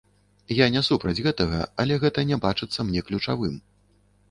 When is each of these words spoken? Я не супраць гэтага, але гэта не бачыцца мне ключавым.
Я 0.59 0.65
не 0.75 0.81
супраць 0.87 1.23
гэтага, 1.27 1.59
але 1.85 1.99
гэта 2.05 2.25
не 2.33 2.41
бачыцца 2.47 2.89
мне 2.91 3.07
ключавым. 3.11 3.55